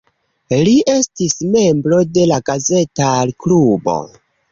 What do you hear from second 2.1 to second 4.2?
de la Gazetar-klubo.